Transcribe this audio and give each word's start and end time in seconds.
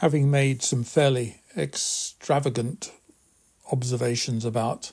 having 0.00 0.30
made 0.30 0.62
some 0.62 0.82
fairly 0.82 1.42
extravagant 1.54 2.90
observations 3.70 4.46
about 4.46 4.92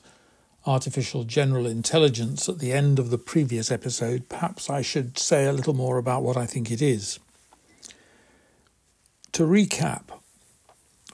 artificial 0.66 1.24
general 1.24 1.64
intelligence 1.64 2.46
at 2.46 2.58
the 2.58 2.72
end 2.72 2.98
of 2.98 3.08
the 3.08 3.16
previous 3.16 3.70
episode, 3.70 4.28
perhaps 4.28 4.68
I 4.68 4.82
should 4.82 5.18
say 5.18 5.46
a 5.46 5.52
little 5.52 5.72
more 5.72 5.96
about 5.96 6.22
what 6.22 6.36
I 6.36 6.44
think 6.44 6.70
it 6.70 6.82
is. 6.82 7.18
To 9.32 9.44
recap, 9.44 10.02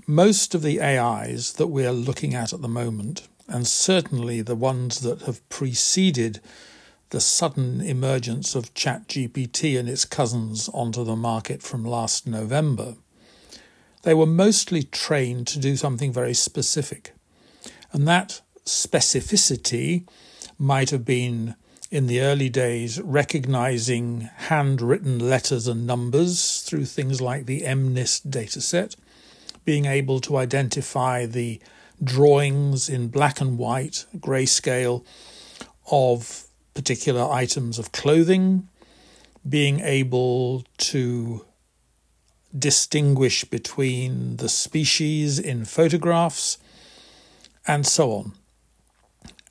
most 0.08 0.56
of 0.56 0.62
the 0.62 0.82
AIs 0.82 1.52
that 1.52 1.68
we 1.68 1.86
are 1.86 1.92
looking 1.92 2.34
at 2.34 2.52
at 2.52 2.62
the 2.62 2.68
moment, 2.68 3.29
and 3.46 3.64
certainly 3.64 4.42
the 4.42 4.56
ones 4.56 5.02
that 5.02 5.22
have 5.22 5.48
preceded 5.48 6.40
the 7.11 7.20
sudden 7.20 7.81
emergence 7.81 8.56
of 8.56 8.75
ChatGPT 8.75 9.79
and 9.79 9.89
its 9.89 10.04
cousins 10.04 10.68
onto 10.70 11.04
the 11.04 11.14
market 11.14 11.62
from 11.62 11.84
last 11.84 12.26
November, 12.26 12.96
they 14.04 14.14
were 14.14 14.26
mostly 14.26 14.85
trained 14.85 15.46
to 15.49 15.58
do 15.58 15.76
something 15.76 16.12
very 16.12 16.35
specific. 16.35 17.12
And 17.93 18.07
that 18.07 18.43
specificity 18.64 20.07
might 20.58 20.90
have 20.90 21.04
been 21.04 21.54
in 21.90 22.07
the 22.07 22.21
early 22.21 22.48
days 22.48 23.00
recognizing 23.00 24.29
handwritten 24.36 25.18
letters 25.18 25.67
and 25.67 25.86
numbers 25.86 26.62
through 26.62 26.85
things 26.85 27.21
like 27.21 27.46
the 27.46 27.62
MNIST 27.62 28.29
dataset, 28.29 28.96
being 29.64 29.86
able 29.86 30.21
to 30.21 30.36
identify 30.36 31.25
the 31.25 31.61
drawings 32.03 32.89
in 32.89 33.09
black 33.09 33.41
and 33.41 33.59
white, 33.59 34.05
grayscale, 34.17 35.05
of 35.91 36.47
particular 36.75 37.31
items 37.31 37.78
of 37.78 37.92
clothing, 37.92 38.69
being 39.48 39.81
able 39.81 40.65
to 40.78 41.45
distinguish 42.56 43.44
between 43.44 44.36
the 44.36 44.48
species 44.48 45.38
in 45.38 45.64
photographs, 45.64 46.58
and 47.66 47.86
so 47.86 48.12
on. 48.12 48.33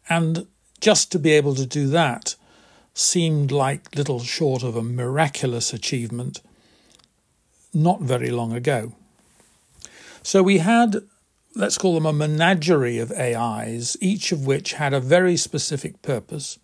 And 0.10 0.48
just 0.80 1.12
to 1.12 1.20
be 1.20 1.32
able 1.32 1.56
to 1.56 1.66
do 1.66 1.88
that 1.88 2.36
seemed 2.94 3.52
like 3.52 3.96
little 3.96 4.20
short 4.20 4.64
of 4.64 4.76
a 4.76 4.84
miraculous 4.84 5.74
achievement 5.74 6.42
not 7.74 8.02
very 8.02 8.30
long 8.30 8.54
ago. 8.54 8.94
So 10.22 10.44
we 10.44 10.60
had, 10.60 11.04
let's 11.56 11.78
call 11.78 11.96
them 11.96 12.06
a 12.06 12.14
menagerie 12.14 13.00
of 13.00 13.12
AIs, 13.12 13.98
each 14.00 14.32
of 14.32 14.46
which 14.46 14.74
had 14.74 14.94
a 14.94 15.00
very 15.00 15.36
specific 15.36 16.02
purpose. 16.02 16.60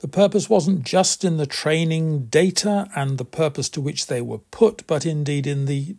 The 0.00 0.08
purpose 0.08 0.50
wasn't 0.50 0.82
just 0.84 1.24
in 1.24 1.38
the 1.38 1.46
training 1.46 2.26
data 2.26 2.88
and 2.94 3.16
the 3.16 3.24
purpose 3.24 3.68
to 3.70 3.80
which 3.80 4.06
they 4.06 4.20
were 4.20 4.38
put, 4.38 4.86
but 4.86 5.06
indeed 5.06 5.46
in 5.46 5.64
the 5.64 5.96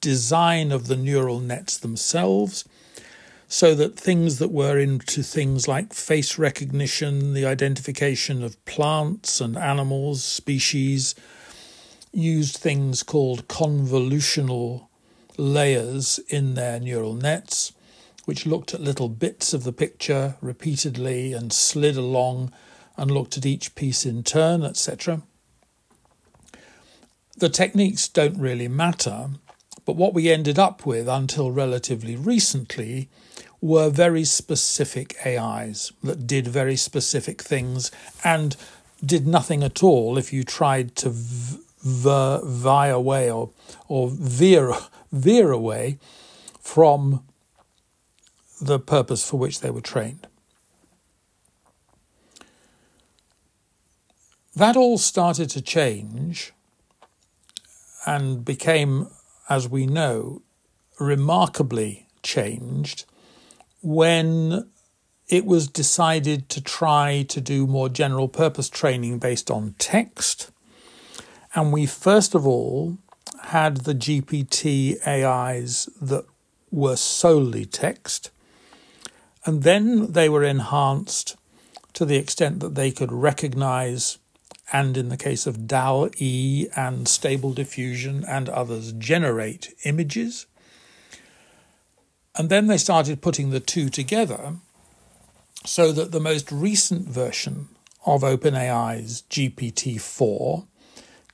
design 0.00 0.72
of 0.72 0.86
the 0.86 0.96
neural 0.96 1.40
nets 1.40 1.76
themselves 1.76 2.64
so 3.52 3.74
that 3.74 3.98
things 3.98 4.38
that 4.38 4.52
were 4.52 4.78
into 4.78 5.24
things 5.24 5.66
like 5.66 5.92
face 5.92 6.38
recognition, 6.38 7.34
the 7.34 7.44
identification 7.44 8.44
of 8.44 8.64
plants 8.64 9.40
and 9.40 9.56
animals, 9.56 10.22
species, 10.22 11.16
used 12.12 12.56
things 12.56 13.02
called 13.02 13.48
convolutional 13.48 14.86
layers 15.36 16.20
in 16.28 16.54
their 16.54 16.78
neural 16.78 17.14
nets, 17.14 17.72
which 18.24 18.46
looked 18.46 18.72
at 18.72 18.80
little 18.80 19.08
bits 19.08 19.52
of 19.52 19.64
the 19.64 19.72
picture 19.72 20.36
repeatedly 20.40 21.32
and 21.32 21.52
slid 21.52 21.96
along 21.96 22.52
and 22.96 23.10
looked 23.10 23.36
at 23.36 23.46
each 23.46 23.74
piece 23.74 24.04
in 24.04 24.22
turn, 24.22 24.62
etc. 24.62 25.22
The 27.36 27.48
techniques 27.48 28.08
don't 28.08 28.38
really 28.38 28.68
matter, 28.68 29.30
but 29.86 29.96
what 29.96 30.12
we 30.12 30.28
ended 30.28 30.58
up 30.58 30.84
with 30.84 31.08
until 31.08 31.50
relatively 31.50 32.16
recently 32.16 33.08
were 33.60 33.90
very 33.90 34.24
specific 34.24 35.16
AIs 35.24 35.92
that 36.02 36.26
did 36.26 36.46
very 36.46 36.76
specific 36.76 37.42
things 37.42 37.90
and 38.24 38.56
did 39.04 39.26
nothing 39.26 39.62
at 39.62 39.82
all 39.82 40.18
if 40.18 40.32
you 40.32 40.44
tried 40.44 40.94
to 40.96 41.10
v- 41.10 42.40
vie 42.44 42.88
away 42.88 43.30
or, 43.30 43.50
or 43.88 44.10
veer, 44.10 44.72
veer 45.12 45.50
away 45.50 45.98
from 46.60 47.24
the 48.60 48.78
purpose 48.78 49.28
for 49.28 49.38
which 49.38 49.60
they 49.60 49.70
were 49.70 49.80
trained. 49.80 50.26
That 54.54 54.76
all 54.76 54.98
started 54.98 55.48
to 55.50 55.60
change 55.60 56.52
and 58.06 58.44
became, 58.44 59.08
as 59.48 59.68
we 59.68 59.86
know, 59.86 60.42
remarkably 60.98 62.08
changed 62.22 63.04
when 63.82 64.68
it 65.28 65.46
was 65.46 65.68
decided 65.68 66.48
to 66.48 66.60
try 66.60 67.24
to 67.28 67.40
do 67.40 67.66
more 67.66 67.88
general 67.88 68.28
purpose 68.28 68.68
training 68.68 69.18
based 69.18 69.50
on 69.50 69.74
text. 69.78 70.50
And 71.54 71.72
we 71.72 71.86
first 71.86 72.34
of 72.34 72.46
all 72.46 72.98
had 73.44 73.78
the 73.78 73.94
GPT 73.94 74.96
AIs 75.06 75.88
that 76.00 76.24
were 76.70 76.96
solely 76.96 77.64
text. 77.64 78.30
And 79.44 79.62
then 79.62 80.12
they 80.12 80.28
were 80.28 80.44
enhanced 80.44 81.36
to 81.94 82.04
the 82.04 82.16
extent 82.16 82.60
that 82.60 82.74
they 82.74 82.90
could 82.90 83.12
recognize, 83.12 84.18
and 84.72 84.96
in 84.96 85.08
the 85.08 85.16
case 85.16 85.46
of 85.46 85.66
DAL 85.66 86.10
E 86.18 86.66
and 86.76 87.08
Stable 87.08 87.52
Diffusion 87.52 88.24
and 88.28 88.48
others, 88.48 88.92
generate 88.92 89.74
images. 89.84 90.46
And 92.36 92.48
then 92.48 92.68
they 92.68 92.78
started 92.78 93.22
putting 93.22 93.50
the 93.50 93.60
two 93.60 93.88
together 93.88 94.54
so 95.64 95.92
that 95.92 96.12
the 96.12 96.20
most 96.20 96.50
recent 96.50 97.08
version 97.08 97.68
of 98.06 98.22
OpenAI's 98.22 99.24
GPT 99.28 100.00
4 100.00 100.64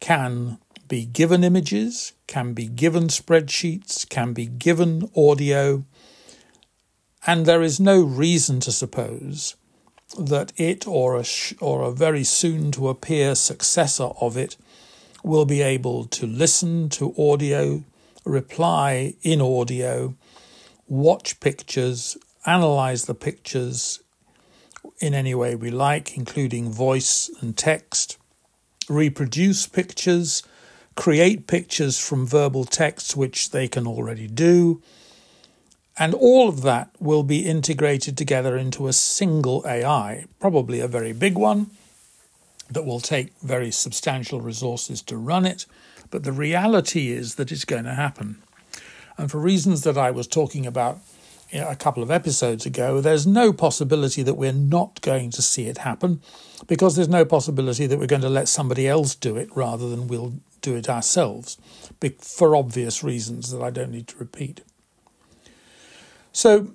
can 0.01 0.59
be 0.89 1.05
given 1.05 1.45
images, 1.45 2.13
can 2.27 2.53
be 2.53 2.67
given 2.67 3.05
spreadsheets, 3.05 4.09
can 4.09 4.33
be 4.33 4.47
given 4.47 5.11
audio, 5.17 5.85
and 7.27 7.45
there 7.45 7.63
is 7.63 7.81
no 7.81 8.01
reason 8.03 8.61
to 8.61 8.73
suppose 8.73 9.57
that 10.19 10.53
it 10.57 10.87
or 10.87 11.17
a, 11.17 11.25
sh- 11.25 11.55
or 11.61 11.83
a 11.83 11.93
very 11.93 12.25
soon 12.25 12.71
to 12.73 12.89
appear 12.89 13.35
successor 13.35 14.11
of 14.21 14.37
it 14.37 14.57
will 15.23 15.45
be 15.45 15.63
able 15.63 16.05
to 16.05 16.27
listen 16.27 16.89
to 16.89 17.15
audio, 17.19 17.83
reply 18.25 19.15
in 19.23 19.41
audio, 19.41 20.15
watch 20.87 21.41
pictures, 21.41 22.17
analyze 22.45 23.07
the 23.07 23.15
pictures 23.15 24.01
in 25.01 25.15
any 25.15 25.35
way 25.35 25.55
we 25.55 25.71
like, 25.71 26.17
including 26.17 26.73
voice 26.73 27.29
and 27.41 27.57
text, 27.57 28.17
reproduce 28.89 29.67
pictures, 29.67 30.43
create 30.95 31.47
pictures 31.47 31.99
from 31.99 32.27
verbal 32.27 32.65
text, 32.65 33.17
which 33.17 33.51
they 33.51 33.69
can 33.69 33.87
already 33.87 34.29
do. 34.29 34.81
And 35.99 36.13
all 36.15 36.49
of 36.49 36.63
that 36.63 36.91
will 37.01 37.23
be 37.23 37.47
integrated 37.47 38.19
together 38.19 38.57
into 38.57 38.87
a 38.87 38.93
single 38.93 39.65
AI, 39.67 40.27
probably 40.39 40.81
a 40.81 40.89
very 40.89 41.13
big 41.13 41.39
one 41.39 41.71
that 42.71 42.85
will 42.85 43.01
take 43.01 43.33
very 43.41 43.71
substantial 43.71 44.41
resources 44.41 45.01
to 45.03 45.17
run 45.17 45.47
it. 45.47 45.67
But 46.11 46.25
the 46.25 46.33
reality 46.33 47.11
is 47.13 47.37
that 47.37 47.51
it's 47.51 47.65
going 47.65 47.85
to 47.85 47.95
happen. 47.95 48.43
And 49.17 49.31
for 49.31 49.39
reasons 49.39 49.83
that 49.83 49.97
I 49.97 50.11
was 50.11 50.27
talking 50.27 50.67
about 50.67 50.99
a 51.53 51.77
couple 51.77 52.03
of 52.03 52.11
episodes 52.11 52.67
ago, 52.67 53.01
there's 53.01 53.27
no 53.27 53.53
possibility 53.53 54.23
that 54.23 54.35
we're 54.35 54.53
not 54.53 55.01
going 55.01 55.31
to 55.31 55.43
see 55.43 55.67
it 55.67 55.79
happen 55.79 56.21
because 56.67 56.97
there's 56.97 57.09
no 57.09 57.25
possibility 57.25 57.87
that 57.87 57.99
we're 57.99 58.07
going 58.07 58.21
to 58.23 58.29
let 58.29 58.49
somebody 58.49 58.87
else 58.87 59.15
do 59.15 59.37
it 59.37 59.49
rather 59.57 59.89
than 59.89 60.09
we'll 60.09 60.35
do 60.61 60.77
it 60.77 60.89
ourselves 60.89 61.57
for 62.21 62.55
obvious 62.55 63.03
reasons 63.03 63.51
that 63.53 63.63
I 63.63 63.71
don't 63.71 63.93
need 63.93 64.09
to 64.09 64.19
repeat. 64.19 64.61
So, 66.37 66.75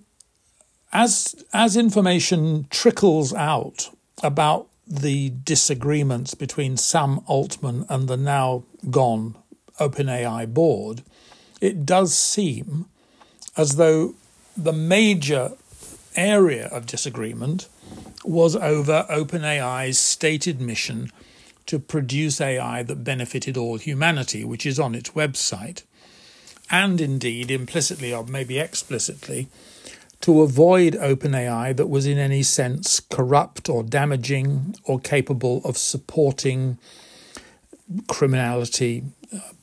as, 0.91 1.35
as 1.53 1.77
information 1.77 2.65
trickles 2.71 3.31
out 3.31 3.91
about 4.23 4.67
the 4.87 5.33
disagreements 5.43 6.33
between 6.33 6.77
Sam 6.77 7.19
Altman 7.27 7.85
and 7.87 8.07
the 8.07 8.17
now 8.17 8.63
gone 8.89 9.35
OpenAI 9.79 10.51
board, 10.51 11.03
it 11.61 11.85
does 11.85 12.17
seem 12.17 12.87
as 13.55 13.75
though 13.75 14.15
the 14.57 14.73
major 14.73 15.51
area 16.15 16.65
of 16.69 16.87
disagreement 16.87 17.69
was 18.25 18.55
over 18.55 19.05
OpenAI's 19.11 19.99
stated 19.99 20.59
mission 20.59 21.11
to 21.67 21.77
produce 21.77 22.41
AI 22.41 22.81
that 22.81 23.03
benefited 23.03 23.57
all 23.57 23.77
humanity, 23.77 24.43
which 24.43 24.65
is 24.65 24.79
on 24.79 24.95
its 24.95 25.11
website, 25.11 25.83
and 26.71 26.99
indeed 27.01 27.51
implicitly 27.51 28.13
or 28.13 28.25
maybe 28.25 28.57
explicitly 28.57 29.47
to 30.21 30.41
avoid 30.41 30.93
OpenAI 30.93 31.75
that 31.75 31.87
was 31.87 32.05
in 32.05 32.17
any 32.17 32.43
sense 32.43 32.99
corrupt 32.99 33.67
or 33.69 33.83
damaging 33.83 34.75
or 34.85 34.99
capable 34.99 35.61
of 35.65 35.77
supporting 35.77 36.77
criminality, 38.07 39.03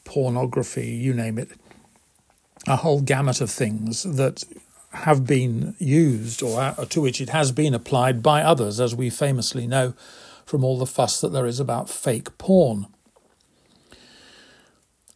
pornography, 0.04 0.88
you 0.88 1.14
name 1.14 1.38
it 1.38 1.50
a 2.66 2.76
whole 2.76 3.00
gamut 3.00 3.40
of 3.40 3.50
things 3.50 4.02
that 4.02 4.44
have 4.92 5.26
been 5.26 5.74
used 5.78 6.42
or 6.42 6.60
uh, 6.60 6.84
to 6.86 7.00
which 7.00 7.20
it 7.20 7.30
has 7.30 7.52
been 7.52 7.74
applied 7.74 8.22
by 8.22 8.42
others, 8.42 8.80
as 8.80 8.94
we 8.94 9.08
famously 9.08 9.66
know 9.66 9.94
from 10.44 10.64
all 10.64 10.78
the 10.78 10.86
fuss 10.86 11.20
that 11.20 11.32
there 11.32 11.46
is 11.46 11.60
about 11.60 11.88
fake 11.88 12.36
porn. 12.38 12.86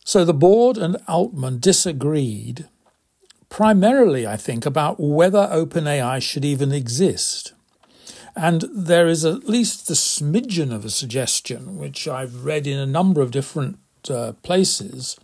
So 0.04 0.24
the 0.24 0.34
board 0.34 0.76
and 0.76 0.96
Altman 1.08 1.60
disagreed 1.60 2.68
primarily, 3.48 4.26
I 4.26 4.36
think, 4.36 4.64
about 4.64 4.98
whether 4.98 5.46
OpenAI 5.52 6.22
should 6.22 6.44
even 6.44 6.72
exist. 6.72 7.52
And 8.34 8.64
there 8.74 9.06
is 9.06 9.26
at 9.26 9.48
least 9.48 9.88
the 9.88 9.94
smidgen 9.94 10.72
of 10.72 10.86
a 10.86 10.90
suggestion, 10.90 11.76
which 11.76 12.08
I've 12.08 12.44
read 12.44 12.66
in 12.66 12.78
a 12.78 12.86
number 12.86 13.20
of 13.20 13.30
different 13.30 13.78
uh, 14.08 14.32
places, 14.42 15.20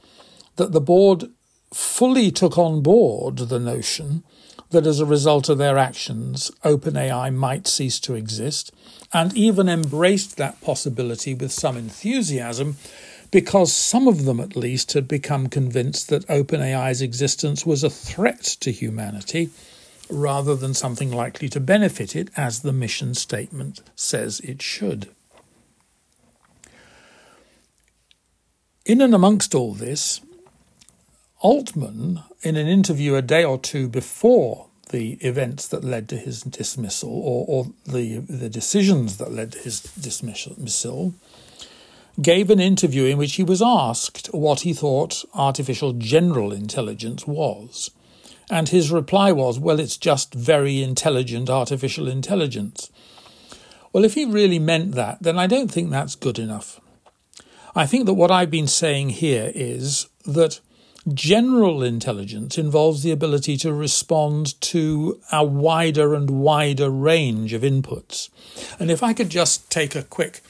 that 0.56 0.72
the 0.72 0.80
board 0.80 1.30
fully 1.72 2.30
took 2.30 2.58
on 2.58 2.82
board 2.82 3.38
the 3.38 3.58
notion 3.58 4.24
that 4.70 4.86
as 4.86 5.00
a 5.00 5.06
result 5.06 5.48
of 5.48 5.56
their 5.56 5.78
actions, 5.78 6.50
OpenAI 6.62 7.34
might 7.34 7.66
cease 7.66 7.98
to 8.00 8.14
exist, 8.14 8.72
and 9.12 9.34
even 9.34 9.68
embraced 9.68 10.36
that 10.36 10.60
possibility 10.60 11.32
with 11.34 11.50
some 11.50 11.76
enthusiasm 11.78 12.76
because 13.30 13.72
some 13.72 14.08
of 14.08 14.24
them 14.24 14.40
at 14.40 14.56
least 14.56 14.92
had 14.92 15.06
become 15.06 15.48
convinced 15.48 16.08
that 16.08 16.26
OpenAI's 16.28 17.02
existence 17.02 17.66
was 17.66 17.84
a 17.84 17.90
threat 17.90 18.42
to 18.42 18.72
humanity 18.72 19.50
rather 20.10 20.54
than 20.54 20.72
something 20.74 21.10
likely 21.10 21.48
to 21.50 21.60
benefit 21.60 22.16
it, 22.16 22.30
as 22.36 22.60
the 22.60 22.72
mission 22.72 23.14
statement 23.14 23.82
says 23.94 24.40
it 24.40 24.62
should. 24.62 25.08
In 28.86 29.02
and 29.02 29.14
amongst 29.14 29.54
all 29.54 29.74
this, 29.74 30.22
Altman, 31.40 32.22
in 32.42 32.56
an 32.56 32.66
interview 32.66 33.14
a 33.14 33.22
day 33.22 33.44
or 33.44 33.58
two 33.58 33.86
before 33.86 34.68
the 34.88 35.12
events 35.20 35.68
that 35.68 35.84
led 35.84 36.08
to 36.08 36.16
his 36.16 36.40
dismissal, 36.40 37.10
or, 37.10 37.44
or 37.46 37.72
the 37.84 38.18
the 38.20 38.48
decisions 38.48 39.18
that 39.18 39.30
led 39.30 39.52
to 39.52 39.58
his 39.58 39.82
dismissal, 39.82 41.12
gave 42.20 42.50
an 42.50 42.60
interview 42.60 43.04
in 43.04 43.18
which 43.18 43.34
he 43.34 43.44
was 43.44 43.62
asked 43.62 44.28
what 44.32 44.60
he 44.60 44.72
thought 44.72 45.24
artificial 45.34 45.92
general 45.92 46.52
intelligence 46.52 47.26
was. 47.26 47.90
And 48.50 48.68
his 48.68 48.90
reply 48.90 49.30
was, 49.30 49.58
well, 49.58 49.78
it's 49.78 49.96
just 49.96 50.34
very 50.34 50.82
intelligent 50.82 51.50
artificial 51.50 52.08
intelligence. 52.08 52.90
Well, 53.92 54.04
if 54.04 54.14
he 54.14 54.24
really 54.24 54.58
meant 54.58 54.92
that, 54.92 55.18
then 55.20 55.38
I 55.38 55.46
don't 55.46 55.70
think 55.70 55.90
that's 55.90 56.14
good 56.14 56.38
enough. 56.38 56.80
I 57.74 57.86
think 57.86 58.06
that 58.06 58.14
what 58.14 58.30
I've 58.30 58.50
been 58.50 58.66
saying 58.66 59.10
here 59.10 59.52
is 59.54 60.08
that 60.24 60.60
general 61.14 61.82
intelligence 61.82 62.58
involves 62.58 63.02
the 63.02 63.12
ability 63.12 63.56
to 63.58 63.72
respond 63.72 64.60
to 64.60 65.20
a 65.30 65.44
wider 65.44 66.14
and 66.14 66.30
wider 66.30 66.90
range 66.90 67.52
of 67.52 67.62
inputs. 67.62 68.30
And 68.78 68.90
if 68.90 69.02
I 69.02 69.12
could 69.12 69.30
just 69.30 69.70
take 69.70 69.94
a 69.94 70.02
quick 70.02 70.40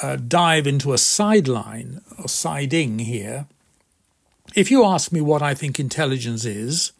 uh, 0.00 0.16
dive 0.16 0.66
into 0.66 0.92
a 0.92 0.98
sideline 0.98 2.00
or 2.18 2.28
siding 2.28 3.00
here, 3.00 3.46
if 4.54 4.70
you 4.70 4.84
ask 4.84 5.12
me 5.12 5.20
what 5.20 5.42
I 5.42 5.54
think 5.54 5.78
intelligence 5.78 6.44
is, 6.44 6.92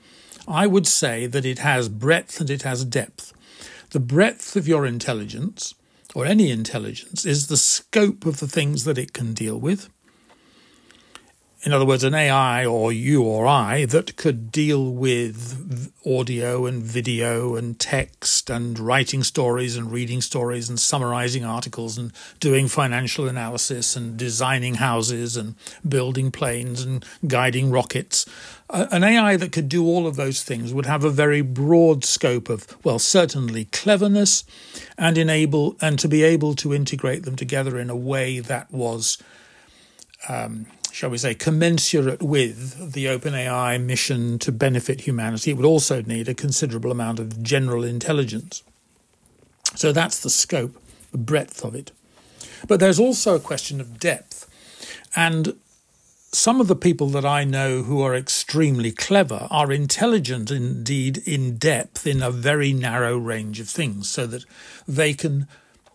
I 0.48 0.66
would 0.66 0.86
say 0.86 1.26
that 1.26 1.44
it 1.44 1.60
has 1.60 1.88
breadth 1.88 2.40
and 2.40 2.50
it 2.50 2.62
has 2.62 2.84
depth. 2.84 3.32
The 3.90 4.00
breadth 4.00 4.56
of 4.56 4.66
your 4.66 4.86
intelligence, 4.86 5.74
or 6.14 6.26
any 6.26 6.50
intelligence, 6.50 7.24
is 7.24 7.46
the 7.46 7.56
scope 7.56 8.26
of 8.26 8.40
the 8.40 8.48
things 8.48 8.84
that 8.84 8.98
it 8.98 9.12
can 9.12 9.34
deal 9.34 9.58
with 9.58 9.88
in 11.64 11.72
other 11.72 11.86
words, 11.86 12.02
an 12.02 12.14
AI 12.14 12.66
or 12.66 12.92
you 12.92 13.22
or 13.22 13.46
I 13.46 13.84
that 13.86 14.16
could 14.16 14.50
deal 14.50 14.92
with 14.92 15.92
audio 16.04 16.66
and 16.66 16.82
video 16.82 17.54
and 17.54 17.78
text 17.78 18.50
and 18.50 18.76
writing 18.80 19.22
stories 19.22 19.76
and 19.76 19.92
reading 19.92 20.20
stories 20.20 20.68
and 20.68 20.80
summarizing 20.80 21.44
articles 21.44 21.96
and 21.96 22.12
doing 22.40 22.66
financial 22.66 23.28
analysis 23.28 23.94
and 23.94 24.16
designing 24.16 24.74
houses 24.74 25.36
and 25.36 25.54
building 25.88 26.32
planes 26.32 26.82
and 26.82 27.04
guiding 27.28 27.70
rockets. 27.70 28.26
An 28.68 29.04
AI 29.04 29.36
that 29.36 29.52
could 29.52 29.68
do 29.68 29.86
all 29.86 30.08
of 30.08 30.16
those 30.16 30.42
things 30.42 30.74
would 30.74 30.86
have 30.86 31.04
a 31.04 31.10
very 31.10 31.42
broad 31.42 32.04
scope 32.04 32.48
of, 32.48 32.66
well, 32.82 32.98
certainly 32.98 33.66
cleverness 33.66 34.42
and 34.98 35.16
enable 35.16 35.76
and 35.80 35.96
to 36.00 36.08
be 36.08 36.24
able 36.24 36.54
to 36.56 36.74
integrate 36.74 37.22
them 37.22 37.36
together 37.36 37.78
in 37.78 37.88
a 37.88 37.96
way 37.96 38.40
that 38.40 38.72
was. 38.72 39.18
Um, 40.28 40.66
shall 40.92 41.10
we 41.10 41.18
say, 41.18 41.34
commensurate 41.34 42.22
with 42.22 42.92
the 42.92 43.06
OpenAI 43.06 43.82
mission 43.82 44.38
to 44.38 44.52
benefit 44.52 45.00
humanity, 45.00 45.50
it 45.50 45.54
would 45.54 45.66
also 45.66 46.02
need 46.02 46.28
a 46.28 46.34
considerable 46.34 46.92
amount 46.92 47.18
of 47.18 47.42
general 47.42 47.82
intelligence. 47.82 48.62
So 49.74 49.90
that's 49.90 50.20
the 50.20 50.30
scope, 50.30 50.76
the 51.10 51.18
breadth 51.18 51.64
of 51.64 51.74
it. 51.74 51.92
But 52.68 52.78
there's 52.78 53.00
also 53.00 53.34
a 53.34 53.40
question 53.40 53.80
of 53.80 53.98
depth. 53.98 54.46
And 55.16 55.58
some 56.30 56.60
of 56.60 56.68
the 56.68 56.76
people 56.76 57.08
that 57.08 57.24
I 57.24 57.44
know 57.44 57.82
who 57.82 58.02
are 58.02 58.14
extremely 58.14 58.92
clever 58.92 59.48
are 59.50 59.72
intelligent 59.72 60.50
indeed 60.50 61.18
in 61.26 61.56
depth 61.56 62.06
in 62.06 62.22
a 62.22 62.30
very 62.30 62.72
narrow 62.72 63.16
range 63.16 63.60
of 63.60 63.68
things, 63.68 64.10
so 64.10 64.26
that 64.26 64.44
they 64.86 65.14
can 65.14 65.48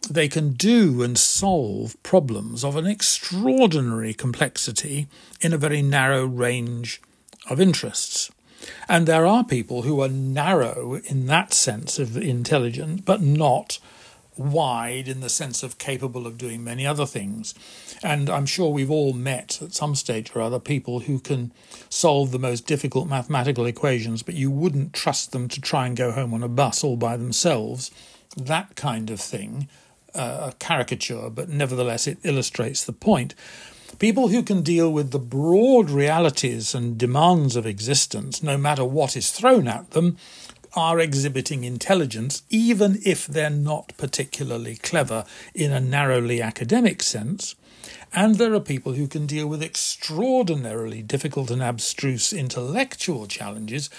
they 0.09 0.27
can 0.27 0.53
do 0.53 1.01
and 1.03 1.17
solve 1.17 2.01
problems 2.03 2.63
of 2.63 2.75
an 2.75 2.85
extraordinary 2.85 4.13
complexity 4.13 5.07
in 5.41 5.53
a 5.53 5.57
very 5.57 5.81
narrow 5.81 6.25
range 6.25 7.01
of 7.49 7.59
interests. 7.59 8.31
And 8.89 9.07
there 9.07 9.25
are 9.25 9.43
people 9.43 9.83
who 9.83 10.01
are 10.01 10.09
narrow 10.09 10.95
in 11.05 11.27
that 11.27 11.53
sense 11.53 11.99
of 11.99 12.17
intelligent, 12.17 13.05
but 13.05 13.21
not 13.21 13.79
wide 14.37 15.07
in 15.07 15.19
the 15.21 15.29
sense 15.29 15.63
of 15.63 15.77
capable 15.77 16.27
of 16.27 16.37
doing 16.37 16.63
many 16.63 16.85
other 16.85 17.05
things. 17.05 17.53
And 18.03 18.29
I'm 18.29 18.45
sure 18.45 18.71
we've 18.71 18.91
all 18.91 19.13
met 19.13 19.61
at 19.61 19.73
some 19.73 19.95
stage 19.95 20.31
or 20.35 20.41
other 20.41 20.59
people 20.59 21.01
who 21.01 21.19
can 21.19 21.51
solve 21.89 22.31
the 22.31 22.39
most 22.39 22.67
difficult 22.67 23.07
mathematical 23.07 23.65
equations, 23.65 24.23
but 24.23 24.35
you 24.35 24.51
wouldn't 24.51 24.93
trust 24.93 25.31
them 25.31 25.47
to 25.49 25.61
try 25.61 25.87
and 25.87 25.97
go 25.97 26.11
home 26.11 26.33
on 26.33 26.43
a 26.43 26.47
bus 26.47 26.83
all 26.83 26.97
by 26.97 27.17
themselves. 27.17 27.91
That 28.35 28.75
kind 28.75 29.09
of 29.09 29.19
thing 29.19 29.67
a 30.17 30.53
caricature, 30.59 31.29
but 31.29 31.49
nevertheless 31.49 32.07
it 32.07 32.17
illustrates 32.23 32.83
the 32.83 32.93
point. 32.93 33.35
People 33.99 34.27
who 34.27 34.43
can 34.43 34.61
deal 34.61 34.91
with 34.91 35.11
the 35.11 35.19
broad 35.19 35.89
realities 35.89 36.75
and 36.75 36.97
demands 36.97 37.55
of 37.55 37.65
existence, 37.65 38.43
no 38.43 38.57
matter 38.57 38.85
what 38.85 39.15
is 39.15 39.31
thrown 39.31 39.67
at 39.67 39.91
them, 39.91 40.17
are 40.75 40.99
exhibiting 40.99 41.63
intelligence, 41.63 42.43
even 42.49 42.99
if 43.03 43.25
they're 43.25 43.49
not 43.49 43.93
particularly 43.97 44.75
clever 44.75 45.25
in 45.55 45.71
a 45.71 45.79
narrowly 45.79 46.41
academic 46.41 47.01
sense. 47.01 47.55
And 48.13 48.35
there 48.35 48.53
are 48.53 48.59
people 48.59 48.93
who 48.93 49.07
can 49.07 49.25
deal 49.25 49.47
with 49.47 49.63
extraordinarily 49.63 51.01
difficult 51.01 51.49
and 51.49 51.63
abstruse 51.63 52.31
intellectual 52.31 53.25
challenges, 53.25 53.89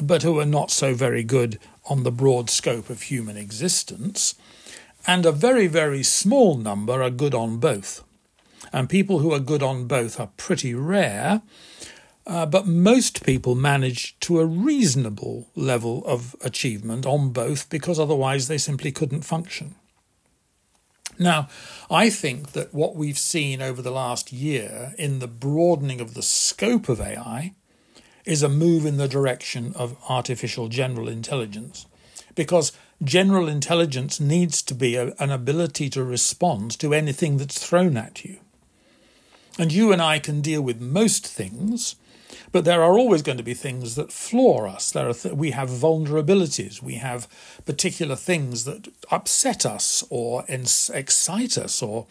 but 0.00 0.22
who 0.22 0.38
are 0.38 0.46
not 0.46 0.70
so 0.70 0.94
very 0.94 1.24
good 1.24 1.58
on 1.86 2.04
the 2.04 2.12
broad 2.12 2.50
scope 2.50 2.90
of 2.90 3.02
human 3.02 3.36
existence 3.36 4.36
and 5.08 5.24
a 5.24 5.32
very, 5.32 5.66
very 5.66 6.02
small 6.02 6.58
number 6.58 7.02
are 7.02 7.10
good 7.10 7.34
on 7.34 7.56
both. 7.56 8.04
And 8.74 8.90
people 8.90 9.20
who 9.20 9.32
are 9.32 9.40
good 9.40 9.62
on 9.62 9.86
both 9.86 10.20
are 10.20 10.30
pretty 10.36 10.74
rare, 10.74 11.40
uh, 12.26 12.44
but 12.44 12.66
most 12.66 13.24
people 13.24 13.54
manage 13.54 14.20
to 14.20 14.38
a 14.38 14.44
reasonable 14.44 15.48
level 15.56 16.04
of 16.04 16.36
achievement 16.42 17.06
on 17.06 17.30
both 17.30 17.70
because 17.70 17.98
otherwise 17.98 18.48
they 18.48 18.58
simply 18.58 18.92
couldn't 18.92 19.22
function. 19.22 19.76
Now, 21.18 21.48
I 21.90 22.10
think 22.10 22.52
that 22.52 22.74
what 22.74 22.94
we've 22.94 23.18
seen 23.18 23.62
over 23.62 23.80
the 23.80 23.90
last 23.90 24.30
year 24.30 24.94
in 24.98 25.20
the 25.20 25.26
broadening 25.26 26.02
of 26.02 26.12
the 26.12 26.22
scope 26.22 26.88
of 26.90 27.00
AI 27.00 27.54
is 28.26 28.42
a 28.42 28.48
move 28.48 28.84
in 28.84 28.98
the 28.98 29.08
direction 29.08 29.72
of 29.74 29.96
artificial 30.06 30.68
general 30.68 31.08
intelligence 31.08 31.86
because 32.34 32.72
general 33.02 33.48
intelligence 33.48 34.20
needs 34.20 34.62
to 34.62 34.74
be 34.74 34.96
a, 34.96 35.14
an 35.18 35.30
ability 35.30 35.88
to 35.90 36.02
respond 36.02 36.78
to 36.78 36.92
anything 36.94 37.36
that's 37.36 37.64
thrown 37.64 37.96
at 37.96 38.24
you. 38.24 38.38
And 39.58 39.72
you 39.72 39.92
and 39.92 40.00
I 40.00 40.18
can 40.18 40.40
deal 40.40 40.62
with 40.62 40.80
most 40.80 41.26
things, 41.26 41.96
but 42.52 42.64
there 42.64 42.82
are 42.82 42.98
always 42.98 43.22
going 43.22 43.38
to 43.38 43.44
be 43.44 43.54
things 43.54 43.94
that 43.94 44.12
floor 44.12 44.68
us. 44.68 44.90
There 44.90 45.08
are 45.08 45.14
th- 45.14 45.34
we 45.34 45.50
have 45.50 45.68
vulnerabilities. 45.68 46.82
We 46.82 46.94
have 46.94 47.28
particular 47.64 48.16
things 48.16 48.64
that 48.64 48.88
upset 49.10 49.66
us 49.66 50.04
or 50.10 50.44
ins- 50.48 50.90
excite 50.90 51.58
us 51.58 51.82
or 51.82 52.06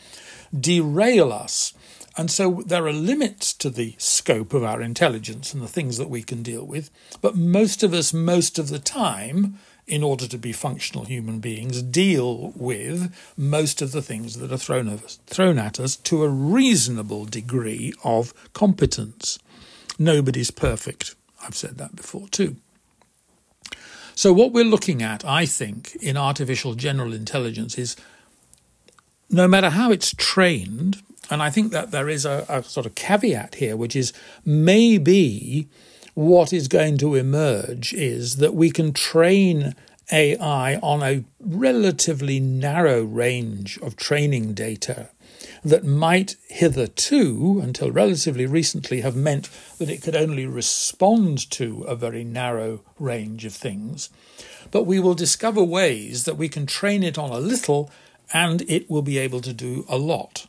derail 0.57 1.31
us. 1.31 1.73
And 2.17 2.31
so 2.31 2.63
there 2.65 2.87
are 2.87 2.93
limits 2.93 3.53
to 3.53 3.69
the 3.69 3.93
scope 3.99 4.53
of 4.53 4.63
our 4.63 4.81
intelligence 4.81 5.53
and 5.53 5.61
the 5.61 5.67
things 5.67 5.97
that 5.97 6.09
we 6.09 6.23
can 6.23 6.41
deal 6.41 6.65
with. 6.65 6.89
But 7.21 7.35
most 7.35 7.83
of 7.83 7.93
us, 7.93 8.11
most 8.11 8.57
of 8.57 8.69
the 8.69 8.79
time, 8.79 9.59
in 9.85 10.01
order 10.03 10.27
to 10.27 10.37
be 10.37 10.51
functional 10.51 11.05
human 11.05 11.39
beings, 11.39 11.81
deal 11.83 12.51
with 12.55 13.15
most 13.37 13.83
of 13.83 13.91
the 13.91 14.01
things 14.01 14.37
that 14.39 14.51
are 14.51 14.57
thrown 14.57 14.89
at 14.89 15.03
us, 15.03 15.19
thrown 15.27 15.59
at 15.59 15.79
us 15.79 15.95
to 15.95 16.23
a 16.23 16.29
reasonable 16.29 17.25
degree 17.25 17.93
of 18.03 18.33
competence. 18.53 19.37
Nobody's 19.99 20.51
perfect. 20.51 21.15
I've 21.43 21.55
said 21.55 21.77
that 21.77 21.95
before 21.95 22.27
too. 22.29 22.57
So, 24.15 24.33
what 24.33 24.51
we're 24.51 24.65
looking 24.65 25.03
at, 25.03 25.23
I 25.23 25.45
think, 25.45 25.95
in 26.01 26.17
artificial 26.17 26.73
general 26.73 27.13
intelligence 27.13 27.77
is 27.77 27.95
no 29.29 29.47
matter 29.47 29.69
how 29.69 29.91
it's 29.91 30.13
trained, 30.17 31.03
and 31.29 31.43
I 31.43 31.49
think 31.49 31.71
that 31.71 31.91
there 31.91 32.09
is 32.09 32.25
a, 32.25 32.45
a 32.47 32.63
sort 32.63 32.85
of 32.85 32.95
caveat 32.95 33.55
here, 33.55 33.75
which 33.75 33.95
is 33.95 34.13
maybe 34.45 35.67
what 36.13 36.51
is 36.51 36.67
going 36.67 36.97
to 36.97 37.15
emerge 37.15 37.93
is 37.93 38.37
that 38.37 38.55
we 38.55 38.71
can 38.71 38.91
train 38.93 39.75
AI 40.11 40.77
on 40.77 41.03
a 41.03 41.23
relatively 41.39 42.39
narrow 42.39 43.03
range 43.03 43.77
of 43.79 43.95
training 43.95 44.53
data 44.53 45.09
that 45.63 45.83
might 45.83 46.35
hitherto, 46.47 47.59
until 47.61 47.91
relatively 47.91 48.45
recently, 48.45 49.01
have 49.01 49.15
meant 49.15 49.49
that 49.77 49.89
it 49.89 50.01
could 50.01 50.15
only 50.15 50.45
respond 50.45 51.49
to 51.51 51.83
a 51.83 51.95
very 51.95 52.23
narrow 52.23 52.81
range 52.97 53.45
of 53.45 53.53
things. 53.53 54.09
But 54.71 54.83
we 54.85 54.99
will 54.99 55.13
discover 55.13 55.63
ways 55.63 56.23
that 56.25 56.37
we 56.37 56.49
can 56.49 56.65
train 56.65 57.03
it 57.03 57.17
on 57.17 57.31
a 57.31 57.39
little 57.39 57.91
and 58.33 58.61
it 58.67 58.89
will 58.89 59.01
be 59.01 59.17
able 59.17 59.41
to 59.41 59.53
do 59.53 59.85
a 59.87 59.97
lot. 59.97 60.47